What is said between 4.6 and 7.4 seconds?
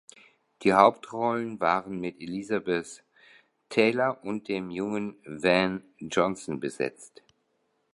jungen Van Johnson besetzt.